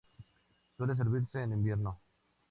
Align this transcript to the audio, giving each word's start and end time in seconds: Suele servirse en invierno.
Suele 0.77 0.95
servirse 0.95 1.43
en 1.43 1.51
invierno. 1.51 1.99